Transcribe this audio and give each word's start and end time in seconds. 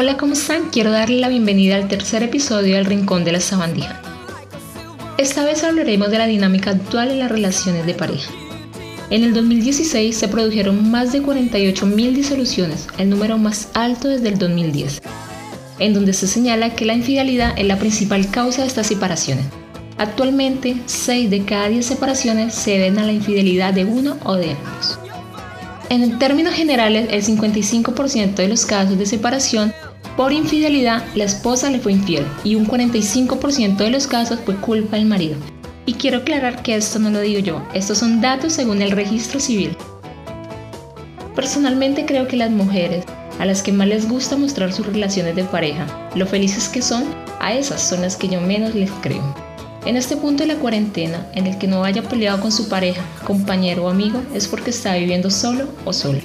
Hola, 0.00 0.16
¿cómo 0.16 0.34
están? 0.34 0.70
Quiero 0.70 0.92
darle 0.92 1.18
la 1.18 1.28
bienvenida 1.28 1.74
al 1.74 1.88
tercer 1.88 2.22
episodio 2.22 2.76
del 2.76 2.84
Rincón 2.84 3.24
de 3.24 3.32
la 3.32 3.40
Sabandija. 3.40 4.00
Esta 5.18 5.44
vez 5.44 5.64
hablaremos 5.64 6.12
de 6.12 6.18
la 6.18 6.28
dinámica 6.28 6.70
actual 6.70 7.10
en 7.10 7.18
las 7.18 7.32
relaciones 7.32 7.84
de 7.84 7.94
pareja. 7.94 8.30
En 9.10 9.24
el 9.24 9.34
2016 9.34 10.16
se 10.16 10.28
produjeron 10.28 10.88
más 10.88 11.10
de 11.10 11.20
48.000 11.20 12.12
disoluciones, 12.12 12.86
el 12.96 13.10
número 13.10 13.38
más 13.38 13.70
alto 13.74 14.06
desde 14.06 14.28
el 14.28 14.38
2010, 14.38 15.02
en 15.80 15.94
donde 15.94 16.12
se 16.12 16.28
señala 16.28 16.76
que 16.76 16.84
la 16.84 16.94
infidelidad 16.94 17.58
es 17.58 17.66
la 17.66 17.80
principal 17.80 18.30
causa 18.30 18.62
de 18.62 18.68
estas 18.68 18.86
separaciones. 18.86 19.46
Actualmente, 19.96 20.76
6 20.86 21.28
de 21.28 21.44
cada 21.44 21.70
10 21.70 21.84
separaciones 21.84 22.54
se 22.54 22.70
deben 22.70 23.00
a 23.00 23.02
la 23.04 23.12
infidelidad 23.12 23.74
de 23.74 23.84
uno 23.84 24.16
o 24.22 24.36
de 24.36 24.52
ambos. 24.52 25.00
En 25.90 26.18
términos 26.20 26.54
generales, 26.54 27.08
el 27.10 27.24
55% 27.24 28.34
de 28.34 28.48
los 28.48 28.64
casos 28.64 28.96
de 28.96 29.06
separación 29.06 29.72
por 30.18 30.32
infidelidad, 30.32 31.04
la 31.14 31.22
esposa 31.22 31.70
le 31.70 31.78
fue 31.78 31.92
infiel 31.92 32.26
y 32.42 32.56
un 32.56 32.66
45% 32.66 33.76
de 33.76 33.90
los 33.90 34.08
casos 34.08 34.40
fue 34.44 34.56
culpa 34.56 34.96
del 34.96 35.06
marido. 35.06 35.36
Y 35.86 35.92
quiero 35.92 36.18
aclarar 36.18 36.60
que 36.64 36.74
esto 36.74 36.98
no 36.98 37.10
lo 37.10 37.20
digo 37.20 37.38
yo, 37.38 37.62
estos 37.72 37.98
son 37.98 38.20
datos 38.20 38.54
según 38.54 38.82
el 38.82 38.90
registro 38.90 39.38
civil. 39.38 39.76
Personalmente 41.36 42.04
creo 42.04 42.26
que 42.26 42.36
las 42.36 42.50
mujeres, 42.50 43.04
a 43.38 43.46
las 43.46 43.62
que 43.62 43.70
más 43.70 43.86
les 43.86 44.08
gusta 44.08 44.36
mostrar 44.36 44.72
sus 44.72 44.86
relaciones 44.86 45.36
de 45.36 45.44
pareja, 45.44 45.86
lo 46.16 46.26
felices 46.26 46.68
que 46.68 46.82
son, 46.82 47.04
a 47.38 47.54
esas 47.54 47.80
son 47.80 48.02
las 48.02 48.16
que 48.16 48.26
yo 48.26 48.40
menos 48.40 48.74
les 48.74 48.90
creo. 49.00 49.22
En 49.86 49.96
este 49.96 50.16
punto 50.16 50.42
de 50.42 50.52
la 50.52 50.58
cuarentena, 50.58 51.28
en 51.36 51.46
el 51.46 51.58
que 51.58 51.68
no 51.68 51.84
haya 51.84 52.02
peleado 52.02 52.40
con 52.40 52.50
su 52.50 52.68
pareja, 52.68 53.02
compañero 53.24 53.84
o 53.84 53.88
amigo, 53.88 54.20
es 54.34 54.48
porque 54.48 54.70
está 54.70 54.96
viviendo 54.96 55.30
solo 55.30 55.68
o 55.84 55.92
sola. 55.92 56.22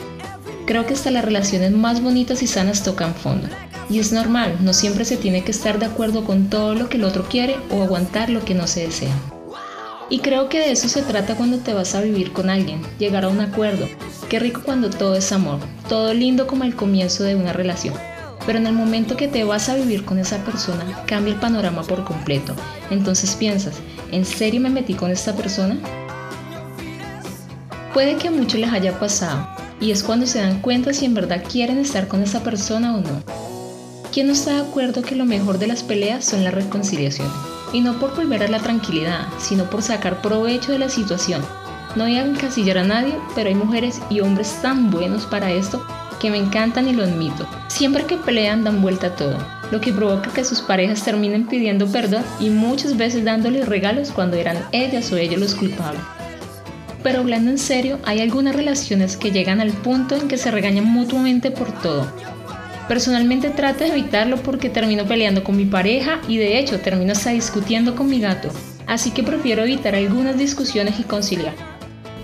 Creo 0.65 0.87
que 0.87 0.95
hasta 0.95 1.11
las 1.11 1.23
relaciones 1.23 1.73
más 1.73 2.01
bonitas 2.01 2.41
y 2.41 2.47
sanas 2.47 2.83
tocan 2.83 3.13
fondo. 3.13 3.47
Y 3.93 3.99
es 3.99 4.11
normal, 4.11 4.57
no 4.61 4.73
siempre 4.73 5.05
se 5.05 5.17
tiene 5.17 5.43
que 5.43 5.51
estar 5.51 5.77
de 5.77 5.85
acuerdo 5.85 6.23
con 6.23 6.49
todo 6.49 6.73
lo 6.73 6.89
que 6.89 6.97
el 6.97 7.03
otro 7.03 7.27
quiere 7.29 7.57
o 7.69 7.83
aguantar 7.83 8.31
lo 8.31 8.43
que 8.43 8.55
no 8.55 8.65
se 8.65 8.87
desea. 8.87 9.13
Y 10.09 10.17
creo 10.17 10.49
que 10.49 10.57
de 10.57 10.71
eso 10.71 10.89
se 10.89 11.03
trata 11.03 11.35
cuando 11.35 11.59
te 11.59 11.75
vas 11.75 11.93
a 11.93 12.01
vivir 12.01 12.33
con 12.33 12.49
alguien, 12.49 12.81
llegar 12.97 13.23
a 13.23 13.27
un 13.27 13.39
acuerdo. 13.39 13.87
Qué 14.29 14.39
rico 14.39 14.61
cuando 14.65 14.89
todo 14.89 15.15
es 15.15 15.31
amor, 15.31 15.59
todo 15.89 16.11
lindo 16.11 16.47
como 16.47 16.63
el 16.63 16.75
comienzo 16.75 17.23
de 17.23 17.35
una 17.35 17.53
relación. 17.53 17.93
Pero 18.47 18.57
en 18.57 18.65
el 18.65 18.73
momento 18.73 19.15
que 19.15 19.27
te 19.27 19.43
vas 19.43 19.69
a 19.69 19.75
vivir 19.75 20.05
con 20.05 20.17
esa 20.17 20.37
persona, 20.43 21.03
cambia 21.05 21.35
el 21.35 21.39
panorama 21.39 21.83
por 21.83 22.03
completo. 22.03 22.55
Entonces 22.89 23.35
piensas, 23.35 23.75
¿en 24.11 24.25
serio 24.25 24.59
me 24.59 24.71
metí 24.71 24.95
con 24.95 25.11
esta 25.11 25.35
persona? 25.35 25.77
Puede 27.93 28.15
que 28.15 28.29
a 28.29 28.31
muchos 28.31 28.59
les 28.59 28.73
haya 28.73 28.99
pasado, 28.99 29.47
y 29.79 29.91
es 29.91 30.01
cuando 30.01 30.25
se 30.25 30.39
dan 30.39 30.61
cuenta 30.61 30.93
si 30.93 31.05
en 31.05 31.13
verdad 31.13 31.43
quieren 31.47 31.77
estar 31.77 32.07
con 32.07 32.23
esa 32.23 32.41
persona 32.41 32.95
o 32.95 33.01
no. 33.01 33.42
¿Quién 34.13 34.27
no 34.27 34.33
está 34.33 34.53
de 34.53 34.61
acuerdo 34.61 35.01
que 35.01 35.15
lo 35.15 35.25
mejor 35.25 35.57
de 35.57 35.65
las 35.65 35.81
peleas 35.81 36.23
son 36.23 36.43
la 36.43 36.51
reconciliación? 36.51 37.27
Y 37.73 37.81
no 37.81 37.97
por 37.97 38.15
volver 38.15 38.43
a 38.43 38.47
la 38.47 38.59
tranquilidad, 38.59 39.25
sino 39.39 39.67
por 39.71 39.81
sacar 39.81 40.21
provecho 40.21 40.71
de 40.71 40.77
la 40.77 40.87
situación. 40.87 41.41
No 41.95 42.03
voy 42.03 42.17
a 42.17 42.23
encasillar 42.23 42.77
a 42.77 42.83
nadie, 42.83 43.15
pero 43.33 43.49
hay 43.49 43.55
mujeres 43.55 43.99
y 44.11 44.19
hombres 44.19 44.55
tan 44.61 44.91
buenos 44.91 45.25
para 45.25 45.51
esto 45.51 45.83
que 46.21 46.29
me 46.29 46.37
encantan 46.37 46.87
y 46.87 46.93
lo 46.93 47.01
admito. 47.01 47.47
Siempre 47.69 48.05
que 48.05 48.17
pelean 48.17 48.63
dan 48.63 48.83
vuelta 48.83 49.07
a 49.07 49.15
todo, 49.15 49.39
lo 49.71 49.81
que 49.81 49.91
provoca 49.91 50.31
que 50.31 50.45
sus 50.45 50.61
parejas 50.61 51.03
terminen 51.03 51.47
pidiendo 51.47 51.87
perdón 51.87 52.23
y 52.39 52.51
muchas 52.51 52.95
veces 52.95 53.25
dándoles 53.25 53.67
regalos 53.67 54.11
cuando 54.11 54.37
eran 54.37 54.59
ellas 54.73 55.11
o 55.11 55.17
ellos 55.17 55.39
los 55.39 55.55
culpables. 55.55 56.03
Pero 57.01 57.21
hablando 57.21 57.49
en 57.49 57.57
serio, 57.57 57.97
hay 58.05 58.21
algunas 58.21 58.55
relaciones 58.55 59.17
que 59.17 59.31
llegan 59.31 59.59
al 59.59 59.71
punto 59.71 60.15
en 60.15 60.27
que 60.27 60.37
se 60.37 60.51
regañan 60.51 60.85
mutuamente 60.85 61.49
por 61.49 61.71
todo, 61.81 62.07
Personalmente 62.87 63.49
trato 63.49 63.85
de 63.85 63.91
evitarlo 63.91 64.37
porque 64.37 64.69
termino 64.69 65.05
peleando 65.05 65.43
con 65.43 65.55
mi 65.55 65.65
pareja 65.65 66.19
y 66.27 66.37
de 66.37 66.59
hecho 66.59 66.79
termino 66.79 67.13
hasta 67.13 67.31
discutiendo 67.31 67.95
con 67.95 68.09
mi 68.09 68.19
gato. 68.19 68.49
Así 68.87 69.11
que 69.11 69.23
prefiero 69.23 69.63
evitar 69.63 69.95
algunas 69.95 70.37
discusiones 70.37 70.99
y 70.99 71.03
conciliar. 71.03 71.53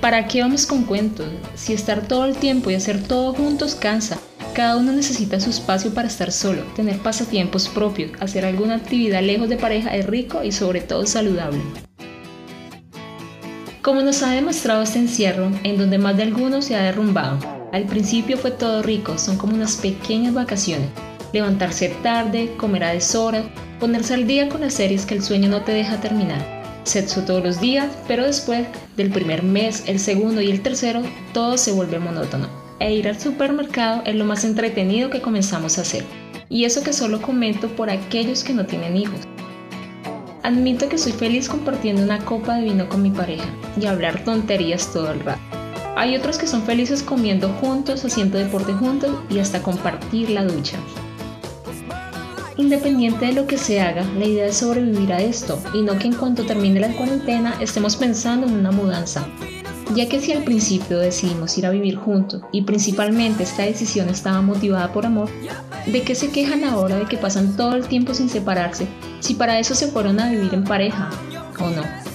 ¿Para 0.02 0.28
qué 0.28 0.42
vamos 0.42 0.66
con 0.66 0.84
cuentos? 0.84 1.28
Si 1.56 1.74
estar 1.74 2.08
todo 2.08 2.26
el 2.26 2.36
tiempo 2.36 2.70
y 2.70 2.76
hacer 2.76 3.02
todo 3.02 3.34
juntos 3.34 3.76
cansa. 3.76 4.20
Cada 4.54 4.78
uno 4.78 4.92
necesita 4.92 5.40
su 5.40 5.50
espacio 5.50 5.94
para 5.94 6.08
estar 6.08 6.32
solo, 6.32 6.64
tener 6.76 6.98
pasatiempos 7.00 7.70
propios, 7.70 8.12
hacer 8.20 8.46
alguna 8.46 8.76
actividad 8.76 9.22
lejos 9.22 9.48
de 9.48 9.58
pareja 9.58 9.96
es 9.96 10.06
rico 10.06 10.44
y 10.44 10.52
sobre 10.52 10.82
todo 10.82 11.06
saludable. 11.06 11.62
Como 13.82 14.02
nos 14.02 14.22
ha 14.24 14.32
demostrado 14.32 14.82
este 14.82 15.00
encierro, 15.00 15.52
en 15.64 15.78
donde 15.78 15.98
más 15.98 16.18
de 16.18 16.24
algunos 16.24 16.66
se 16.66 16.76
ha 16.76 16.84
derrumbado, 16.84 17.59
al 17.72 17.86
principio 17.86 18.38
fue 18.38 18.52
todo 18.52 18.82
rico, 18.82 19.18
son 19.18 19.38
como 19.38 19.54
unas 19.54 19.78
pequeñas 19.78 20.34
vacaciones. 20.34 20.90
Levantarse 21.34 21.90
tarde, 22.02 22.56
comer 22.58 22.84
a 22.84 22.94
deshoras, 22.94 23.46
ponerse 23.80 24.16
al 24.16 24.26
día 24.26 24.50
con 24.50 24.62
las 24.62 24.74
series 24.74 25.06
que 25.06 25.14
el 25.14 25.24
sueño 25.24 25.50
no 25.50 25.62
te 25.62 25.74
deja 25.74 26.02
terminar. 26.02 26.44
Sexo 26.84 27.24
todos 27.24 27.44
los 27.44 27.62
días, 27.62 27.88
pero 28.08 28.26
después 28.26 28.66
del 28.98 29.12
primer 29.12 29.44
mes, 29.44 29.84
el 29.86 30.00
segundo 30.00 30.42
y 30.42 30.50
el 30.50 30.64
tercero, 30.64 31.04
todo 31.34 31.58
se 31.58 31.72
vuelve 31.72 32.00
monótono. 32.00 32.48
E 32.80 32.96
ir 32.96 33.08
al 33.08 33.20
supermercado 33.20 34.02
es 34.06 34.16
lo 34.16 34.26
más 34.26 34.46
entretenido 34.46 35.12
que 35.12 35.22
comenzamos 35.22 35.78
a 35.78 35.82
hacer. 35.82 36.04
Y 36.50 36.64
eso 36.64 36.82
que 36.82 36.94
solo 36.94 37.22
comento 37.22 37.68
por 37.68 37.92
aquellos 37.92 38.44
que 38.44 38.54
no 38.54 38.66
tienen 38.66 38.98
hijos. 38.98 39.20
Admito 40.42 40.90
que 40.90 40.98
soy 40.98 41.12
feliz 41.12 41.48
compartiendo 41.48 42.02
una 42.02 42.26
copa 42.26 42.56
de 42.56 42.64
vino 42.64 42.90
con 42.90 43.04
mi 43.04 43.12
pareja 43.12 43.46
y 43.80 43.86
hablar 43.86 44.24
tonterías 44.24 44.92
todo 44.92 45.12
el 45.12 45.20
rato. 45.20 45.59
Hay 46.00 46.16
otros 46.16 46.38
que 46.38 46.48
son 46.48 46.64
felices 46.64 47.04
comiendo 47.04 47.50
juntos, 47.50 48.06
haciendo 48.06 48.38
deporte 48.38 48.72
juntos 48.72 49.18
y 49.30 49.40
hasta 49.40 49.62
compartir 49.62 50.30
la 50.30 50.46
ducha. 50.46 50.78
Independiente 52.56 53.26
de 53.26 53.34
lo 53.34 53.48
que 53.48 53.58
se 53.58 53.82
haga, 53.82 54.06
la 54.18 54.24
idea 54.24 54.46
es 54.46 54.56
sobrevivir 54.56 55.12
a 55.12 55.22
esto 55.22 55.62
y 55.74 55.82
no 55.82 56.00
que 56.00 56.08
en 56.08 56.16
cuanto 56.16 56.46
termine 56.46 56.80
la 56.80 56.96
cuarentena 56.96 57.58
estemos 57.60 57.98
pensando 57.98 58.48
en 58.48 58.54
una 58.54 58.72
mudanza. 58.72 59.28
Ya 59.94 60.08
que 60.08 60.22
si 60.22 60.32
al 60.32 60.46
principio 60.46 61.00
decidimos 61.00 61.58
ir 61.58 61.66
a 61.66 61.72
vivir 61.72 61.98
juntos 61.98 62.44
y 62.54 62.62
principalmente 62.62 63.44
esta 63.44 63.64
decisión 63.64 64.08
estaba 64.08 64.42
motivada 64.42 64.94
por 64.94 65.06
amor, 65.06 65.30
¿de 65.86 66.02
qué 66.04 66.16
se 66.16 66.32
quejan 66.32 66.64
ahora 66.64 66.96
de 66.96 67.08
que 67.08 67.18
pasan 67.18 67.58
todo 67.58 67.76
el 67.76 67.86
tiempo 67.90 68.14
sin 68.14 68.30
separarse 68.30 68.88
si 69.20 69.34
para 69.34 69.60
eso 69.60 69.76
se 69.76 69.88
fueron 69.88 70.22
a 70.22 70.32
vivir 70.32 70.54
en 70.54 70.64
pareja 70.64 71.10
o 71.60 71.70
no? 71.70 72.09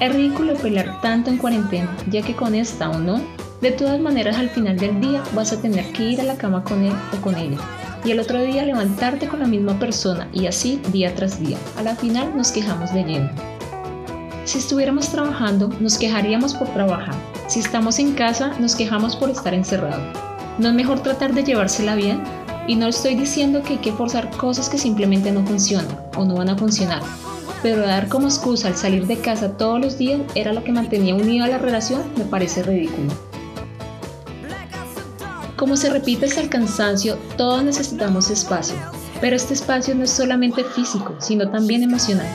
Es 0.00 0.12
ridículo 0.12 0.54
pelear 0.54 1.00
tanto 1.00 1.30
en 1.30 1.38
cuarentena, 1.38 1.96
ya 2.10 2.22
que 2.22 2.34
con 2.34 2.54
esta 2.54 2.90
o 2.90 2.98
no, 2.98 3.20
de 3.60 3.70
todas 3.70 4.00
maneras 4.00 4.36
al 4.36 4.50
final 4.50 4.76
del 4.76 5.00
día 5.00 5.22
vas 5.34 5.52
a 5.52 5.60
tener 5.60 5.90
que 5.92 6.02
ir 6.02 6.20
a 6.20 6.24
la 6.24 6.36
cama 6.36 6.64
con 6.64 6.82
él 6.84 6.92
o 7.16 7.20
con 7.22 7.36
ella. 7.36 7.58
Y 8.04 8.10
el 8.10 8.20
otro 8.20 8.42
día 8.42 8.64
levantarte 8.64 9.28
con 9.28 9.40
la 9.40 9.46
misma 9.46 9.78
persona 9.78 10.28
y 10.32 10.46
así 10.46 10.80
día 10.92 11.14
tras 11.14 11.40
día. 11.40 11.56
A 11.78 11.82
la 11.82 11.94
final 11.94 12.36
nos 12.36 12.52
quejamos 12.52 12.92
de 12.92 13.04
lleno. 13.04 13.30
Si 14.44 14.58
estuviéramos 14.58 15.08
trabajando, 15.08 15.70
nos 15.80 15.96
quejaríamos 15.96 16.54
por 16.54 16.68
trabajar. 16.68 17.14
Si 17.46 17.60
estamos 17.60 17.98
en 17.98 18.12
casa, 18.12 18.52
nos 18.58 18.74
quejamos 18.74 19.16
por 19.16 19.30
estar 19.30 19.54
encerrado. 19.54 20.02
¿No 20.58 20.68
es 20.68 20.74
mejor 20.74 21.00
tratar 21.00 21.32
de 21.32 21.44
llevársela 21.44 21.94
bien? 21.94 22.22
Y 22.66 22.76
no 22.76 22.88
estoy 22.88 23.14
diciendo 23.14 23.62
que 23.62 23.74
hay 23.74 23.78
que 23.78 23.92
forzar 23.92 24.30
cosas 24.36 24.68
que 24.68 24.76
simplemente 24.76 25.32
no 25.32 25.44
funcionan 25.46 25.98
o 26.16 26.24
no 26.24 26.34
van 26.34 26.50
a 26.50 26.56
funcionar, 26.56 27.02
pero 27.64 27.80
dar 27.80 28.10
como 28.10 28.26
excusa 28.26 28.68
al 28.68 28.76
salir 28.76 29.06
de 29.06 29.16
casa 29.16 29.56
todos 29.56 29.80
los 29.80 29.96
días 29.96 30.20
era 30.34 30.52
lo 30.52 30.62
que 30.62 30.70
mantenía 30.70 31.14
unida 31.14 31.48
la 31.48 31.56
relación 31.56 32.02
me 32.14 32.26
parece 32.26 32.62
ridículo. 32.62 33.10
Como 35.56 35.74
se 35.78 35.88
repite 35.88 36.26
hasta 36.26 36.42
el 36.42 36.50
cansancio, 36.50 37.16
todos 37.38 37.64
necesitamos 37.64 38.28
espacio, 38.28 38.76
pero 39.18 39.34
este 39.34 39.54
espacio 39.54 39.94
no 39.94 40.04
es 40.04 40.10
solamente 40.10 40.62
físico, 40.62 41.16
sino 41.20 41.50
también 41.50 41.82
emocional. 41.82 42.26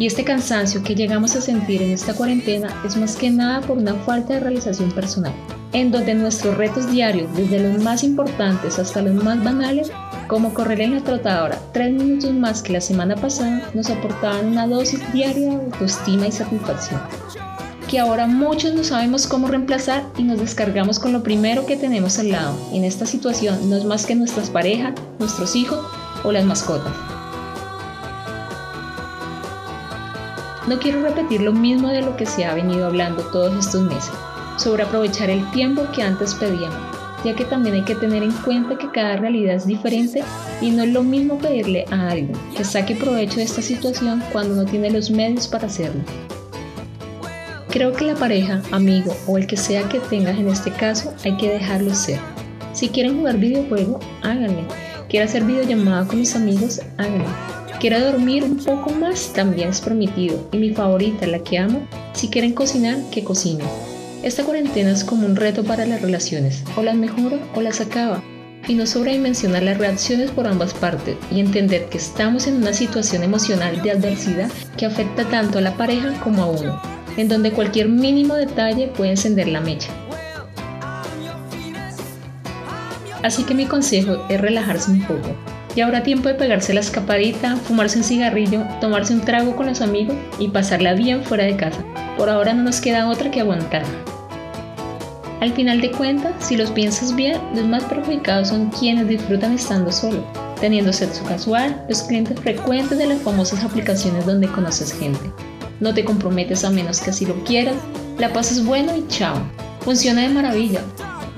Y 0.00 0.06
este 0.06 0.24
cansancio 0.24 0.82
que 0.82 0.96
llegamos 0.96 1.36
a 1.36 1.42
sentir 1.42 1.80
en 1.80 1.92
esta 1.92 2.14
cuarentena 2.14 2.82
es 2.84 2.96
más 2.96 3.14
que 3.14 3.30
nada 3.30 3.60
por 3.60 3.78
una 3.78 3.94
falta 3.94 4.34
de 4.34 4.40
realización 4.40 4.90
personal, 4.90 5.32
en 5.74 5.92
donde 5.92 6.12
nuestros 6.14 6.56
retos 6.56 6.90
diarios, 6.90 7.32
desde 7.36 7.60
los 7.60 7.84
más 7.84 8.02
importantes 8.02 8.80
hasta 8.80 9.00
los 9.00 9.14
más 9.14 9.44
banales, 9.44 9.92
como 10.28 10.54
correr 10.54 10.80
en 10.80 10.94
la 10.94 11.00
trotadora 11.00 11.58
tres 11.72 11.92
minutos 11.92 12.32
más 12.32 12.62
que 12.62 12.72
la 12.72 12.80
semana 12.80 13.16
pasada 13.16 13.70
nos 13.74 13.90
aportaban 13.90 14.46
una 14.46 14.66
dosis 14.66 15.00
diaria 15.12 15.50
de 15.50 15.54
autoestima 15.56 16.26
y 16.26 16.32
satisfacción, 16.32 17.00
que 17.88 17.98
ahora 17.98 18.26
muchos 18.26 18.74
no 18.74 18.82
sabemos 18.82 19.26
cómo 19.26 19.48
reemplazar 19.48 20.04
y 20.16 20.24
nos 20.24 20.40
descargamos 20.40 20.98
con 20.98 21.12
lo 21.12 21.22
primero 21.22 21.66
que 21.66 21.76
tenemos 21.76 22.18
al 22.18 22.32
lado. 22.32 22.56
En 22.72 22.84
esta 22.84 23.06
situación 23.06 23.70
no 23.70 23.76
es 23.76 23.84
más 23.84 24.06
que 24.06 24.14
nuestras 24.14 24.50
parejas, 24.50 24.94
nuestros 25.18 25.54
hijos 25.54 25.80
o 26.24 26.32
las 26.32 26.44
mascotas. 26.44 26.92
No 30.66 30.80
quiero 30.80 31.00
repetir 31.02 31.42
lo 31.42 31.52
mismo 31.52 31.88
de 31.88 32.02
lo 32.02 32.16
que 32.16 32.26
se 32.26 32.44
ha 32.44 32.52
venido 32.52 32.86
hablando 32.86 33.22
todos 33.24 33.54
estos 33.56 33.82
meses, 33.82 34.12
sobre 34.56 34.82
aprovechar 34.82 35.30
el 35.30 35.48
tiempo 35.52 35.86
que 35.94 36.02
antes 36.02 36.34
pedíamos 36.34 36.95
ya 37.24 37.34
que 37.34 37.44
también 37.44 37.76
hay 37.76 37.82
que 37.82 37.94
tener 37.94 38.22
en 38.22 38.32
cuenta 38.32 38.78
que 38.78 38.90
cada 38.90 39.16
realidad 39.16 39.56
es 39.56 39.66
diferente 39.66 40.22
y 40.60 40.70
no 40.70 40.82
es 40.82 40.92
lo 40.92 41.02
mismo 41.02 41.38
pedirle 41.38 41.84
a 41.90 42.10
alguien 42.10 42.32
que 42.56 42.64
saque 42.64 42.94
provecho 42.94 43.36
de 43.36 43.44
esta 43.44 43.62
situación 43.62 44.22
cuando 44.32 44.54
no 44.54 44.64
tiene 44.64 44.90
los 44.90 45.10
medios 45.10 45.48
para 45.48 45.66
hacerlo. 45.66 46.02
Creo 47.68 47.92
que 47.92 48.04
la 48.04 48.14
pareja, 48.14 48.62
amigo 48.72 49.14
o 49.26 49.36
el 49.36 49.46
que 49.46 49.56
sea 49.56 49.88
que 49.88 49.98
tengas 50.00 50.38
en 50.38 50.48
este 50.48 50.70
caso 50.70 51.12
hay 51.24 51.36
que 51.36 51.50
dejarlo 51.50 51.94
ser. 51.94 52.18
Si 52.72 52.88
quieren 52.88 53.18
jugar 53.18 53.38
videojuego, 53.38 54.00
háganlo. 54.22 54.62
quiere 55.08 55.24
hacer 55.24 55.44
videollamada 55.44 56.06
con 56.06 56.18
mis 56.18 56.34
amigos, 56.36 56.80
háganlo. 56.98 57.24
Quiero 57.80 58.00
dormir 58.00 58.44
un 58.44 58.56
poco 58.56 58.90
más, 58.90 59.32
también 59.34 59.68
es 59.68 59.80
permitido. 59.80 60.48
Y 60.52 60.58
mi 60.58 60.70
favorita, 60.70 61.26
la 61.26 61.38
que 61.38 61.58
amo, 61.58 61.86
si 62.14 62.28
quieren 62.28 62.54
cocinar, 62.54 62.98
que 63.10 63.22
cocinen. 63.22 63.66
Esta 64.22 64.44
cuarentena 64.44 64.90
es 64.90 65.04
como 65.04 65.26
un 65.26 65.36
reto 65.36 65.62
para 65.62 65.86
las 65.86 66.02
relaciones, 66.02 66.64
o 66.76 66.82
las 66.82 66.96
mejora 66.96 67.38
o 67.54 67.60
las 67.60 67.80
acaba. 67.80 68.22
Y 68.66 68.74
no 68.74 68.86
sobredimensionar 68.86 69.62
las 69.62 69.78
reacciones 69.78 70.30
por 70.30 70.48
ambas 70.48 70.74
partes 70.74 71.16
y 71.30 71.38
entender 71.38 71.84
que 71.84 71.98
estamos 71.98 72.48
en 72.48 72.56
una 72.56 72.72
situación 72.72 73.22
emocional 73.22 73.80
de 73.82 73.92
adversidad 73.92 74.50
que 74.76 74.86
afecta 74.86 75.24
tanto 75.28 75.58
a 75.58 75.60
la 75.60 75.76
pareja 75.76 76.12
como 76.24 76.42
a 76.42 76.46
uno, 76.46 76.82
en 77.16 77.28
donde 77.28 77.52
cualquier 77.52 77.88
mínimo 77.88 78.34
detalle 78.34 78.88
puede 78.88 79.10
encender 79.10 79.48
la 79.48 79.60
mecha. 79.60 79.90
Así 83.22 83.44
que 83.44 83.54
mi 83.54 83.66
consejo 83.66 84.24
es 84.28 84.40
relajarse 84.40 84.90
un 84.90 85.02
poco. 85.02 85.36
Y 85.76 85.82
habrá 85.82 86.02
tiempo 86.02 86.28
de 86.28 86.34
pegarse 86.34 86.72
la 86.72 86.80
escapadita, 86.80 87.56
fumarse 87.56 87.98
un 87.98 88.04
cigarrillo, 88.04 88.62
tomarse 88.80 89.12
un 89.12 89.20
trago 89.20 89.54
con 89.54 89.66
los 89.66 89.82
amigos 89.82 90.16
y 90.38 90.48
pasarla 90.48 90.94
bien 90.94 91.22
fuera 91.22 91.44
de 91.44 91.56
casa. 91.56 91.84
Por 92.16 92.30
ahora 92.30 92.54
no 92.54 92.62
nos 92.62 92.80
queda 92.80 93.08
otra 93.08 93.30
que 93.30 93.40
aguantar. 93.40 93.82
Al 95.40 95.52
final 95.52 95.82
de 95.82 95.90
cuentas, 95.90 96.32
si 96.38 96.56
los 96.56 96.70
piensas 96.70 97.14
bien, 97.14 97.38
los 97.54 97.66
más 97.66 97.84
perjudicados 97.84 98.48
son 98.48 98.70
quienes 98.70 99.06
disfrutan 99.06 99.52
estando 99.52 99.92
solo, 99.92 100.24
teniendo 100.60 100.92
sexo 100.92 101.22
casual, 101.24 101.84
los 101.88 102.02
clientes 102.04 102.40
frecuentes 102.40 102.96
de 102.96 103.06
las 103.06 103.20
famosas 103.20 103.62
aplicaciones 103.62 104.24
donde 104.24 104.48
conoces 104.48 104.92
gente. 104.92 105.30
No 105.78 105.92
te 105.92 106.06
comprometes 106.06 106.64
a 106.64 106.70
menos 106.70 107.00
que 107.00 107.10
así 107.10 107.26
lo 107.26 107.34
quieras, 107.44 107.76
la 108.18 108.32
pasas 108.32 108.64
bueno 108.64 108.96
y 108.96 109.06
chao. 109.08 109.36
Funciona 109.80 110.22
de 110.22 110.30
maravilla, 110.30 110.80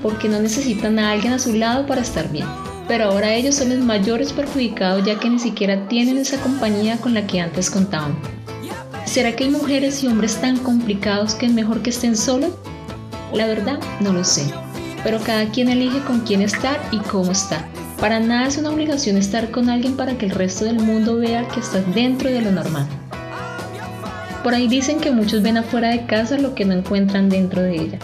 porque 0.01 0.29
no 0.29 0.39
necesitan 0.39 0.97
a 0.97 1.11
alguien 1.11 1.33
a 1.33 1.39
su 1.39 1.53
lado 1.53 1.85
para 1.85 2.01
estar 2.01 2.31
bien. 2.31 2.47
Pero 2.87 3.05
ahora 3.05 3.33
ellos 3.33 3.55
son 3.55 3.69
los 3.69 3.79
mayores 3.79 4.31
perjudicados 4.31 5.05
ya 5.05 5.19
que 5.19 5.29
ni 5.29 5.39
siquiera 5.39 5.87
tienen 5.89 6.17
esa 6.17 6.39
compañía 6.39 6.97
con 6.97 7.13
la 7.13 7.27
que 7.27 7.41
antes 7.41 7.69
contaban. 7.69 8.17
¿Será 9.09 9.35
que 9.35 9.45
hay 9.45 9.49
mujeres 9.49 10.03
y 10.03 10.07
hombres 10.07 10.35
tan 10.39 10.57
complicados 10.57 11.33
que 11.33 11.47
es 11.47 11.51
mejor 11.51 11.81
que 11.81 11.89
estén 11.89 12.15
solos? 12.15 12.51
La 13.33 13.47
verdad, 13.47 13.79
no 14.01 14.13
lo 14.13 14.23
sé. 14.23 14.45
Pero 15.03 15.19
cada 15.19 15.49
quien 15.49 15.67
elige 15.67 15.99
con 16.01 16.19
quién 16.19 16.43
estar 16.43 16.79
y 16.91 16.99
cómo 16.99 17.31
estar. 17.31 17.65
Para 17.99 18.19
nada 18.19 18.45
es 18.45 18.59
una 18.59 18.69
obligación 18.69 19.17
estar 19.17 19.49
con 19.49 19.67
alguien 19.67 19.97
para 19.97 20.15
que 20.15 20.27
el 20.27 20.31
resto 20.31 20.65
del 20.65 20.79
mundo 20.79 21.15
vea 21.15 21.47
que 21.47 21.59
estás 21.59 21.83
dentro 21.95 22.29
de 22.29 22.41
lo 22.43 22.51
normal. 22.51 22.87
Por 24.43 24.53
ahí 24.53 24.67
dicen 24.67 24.99
que 24.99 25.09
muchos 25.09 25.41
ven 25.41 25.57
afuera 25.57 25.89
de 25.89 26.05
casa 26.05 26.37
lo 26.37 26.53
que 26.53 26.65
no 26.65 26.75
encuentran 26.75 27.29
dentro 27.29 27.63
de 27.63 27.81
ella. 27.81 27.99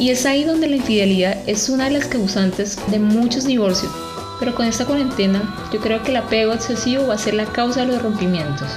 Y 0.00 0.10
es 0.10 0.26
ahí 0.26 0.42
donde 0.42 0.66
la 0.66 0.76
infidelidad 0.76 1.38
es 1.46 1.68
una 1.68 1.84
de 1.84 1.92
las 1.92 2.06
causantes 2.06 2.76
de 2.90 2.98
muchos 2.98 3.44
divorcios. 3.44 3.92
Pero 4.40 4.56
con 4.56 4.66
esta 4.66 4.84
cuarentena 4.84 5.68
yo 5.72 5.78
creo 5.78 6.02
que 6.02 6.10
el 6.10 6.16
apego 6.16 6.54
excesivo 6.54 7.06
va 7.06 7.14
a 7.14 7.18
ser 7.18 7.34
la 7.34 7.46
causa 7.46 7.82
de 7.82 7.86
los 7.86 8.02
rompimientos. 8.02 8.68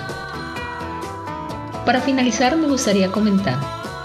Para 1.86 2.02
finalizar 2.02 2.56
me 2.58 2.68
gustaría 2.68 3.12
comentar, 3.12 3.60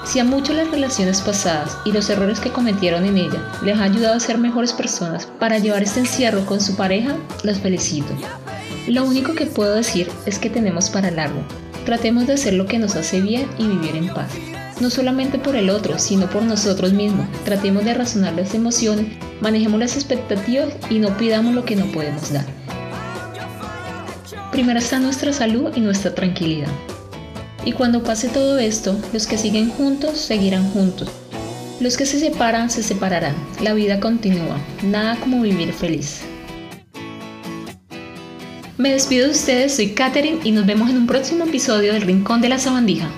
si 0.04 0.18
a 0.18 0.24
muchos 0.24 0.56
las 0.56 0.70
relaciones 0.70 1.20
pasadas 1.20 1.76
y 1.84 1.92
los 1.92 2.08
errores 2.08 2.40
que 2.40 2.50
cometieron 2.50 3.04
en 3.04 3.18
ella 3.18 3.42
les 3.62 3.78
ha 3.78 3.84
ayudado 3.84 4.14
a 4.14 4.20
ser 4.20 4.38
mejores 4.38 4.72
personas 4.72 5.26
para 5.38 5.58
llevar 5.58 5.82
este 5.82 6.00
encierro 6.00 6.46
con 6.46 6.60
su 6.60 6.76
pareja, 6.76 7.16
los 7.42 7.58
felicito. 7.58 8.14
Lo 8.86 9.04
único 9.04 9.34
que 9.34 9.46
puedo 9.46 9.74
decir 9.74 10.08
es 10.26 10.38
que 10.38 10.48
tenemos 10.48 10.90
para 10.90 11.10
largo. 11.10 11.42
Tratemos 11.84 12.26
de 12.26 12.34
hacer 12.34 12.54
lo 12.54 12.66
que 12.66 12.78
nos 12.78 12.96
hace 12.96 13.20
bien 13.20 13.48
y 13.58 13.66
vivir 13.66 13.96
en 13.96 14.12
paz 14.12 14.30
no 14.80 14.90
solamente 14.90 15.38
por 15.38 15.56
el 15.56 15.70
otro, 15.70 15.98
sino 15.98 16.28
por 16.28 16.42
nosotros 16.42 16.92
mismos. 16.92 17.26
Tratemos 17.44 17.84
de 17.84 17.94
razonar 17.94 18.34
las 18.34 18.54
emociones, 18.54 19.06
manejemos 19.40 19.80
las 19.80 19.94
expectativas 19.94 20.68
y 20.90 20.98
no 20.98 21.16
pidamos 21.16 21.54
lo 21.54 21.64
que 21.64 21.76
no 21.76 21.86
podemos 21.86 22.32
dar. 22.32 22.44
Primero 24.52 24.78
está 24.78 24.98
nuestra 24.98 25.32
salud 25.32 25.72
y 25.74 25.80
nuestra 25.80 26.14
tranquilidad. 26.14 26.68
Y 27.66 27.72
cuando 27.72 28.04
pase 28.04 28.28
todo 28.28 28.58
esto, 28.58 28.96
los 29.12 29.26
que 29.26 29.36
siguen 29.36 29.70
juntos 29.70 30.18
seguirán 30.18 30.70
juntos. 30.70 31.10
Los 31.80 31.96
que 31.96 32.06
se 32.06 32.20
separan 32.20 32.70
se 32.70 32.84
separarán. 32.84 33.34
La 33.60 33.74
vida 33.74 33.98
continúa. 33.98 34.56
Nada 34.84 35.16
como 35.16 35.42
vivir 35.42 35.72
feliz. 35.72 36.20
Me 38.78 38.92
despido 38.92 39.24
de 39.24 39.32
ustedes, 39.32 39.74
soy 39.74 39.88
Katherine 39.88 40.38
y 40.44 40.52
nos 40.52 40.64
vemos 40.64 40.90
en 40.90 40.98
un 40.98 41.06
próximo 41.08 41.44
episodio 41.44 41.92
del 41.92 42.02
Rincón 42.02 42.40
de 42.40 42.50
la 42.50 42.60
Sabandija. 42.60 43.10